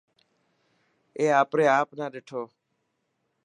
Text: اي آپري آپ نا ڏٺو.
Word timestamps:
اي 1.17 1.25
آپري 1.41 1.65
آپ 1.79 1.89
نا 1.97 2.05
ڏٺو. 2.13 2.41